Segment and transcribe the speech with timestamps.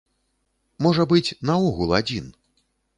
[0.87, 2.37] Можа быць, наогул адзін.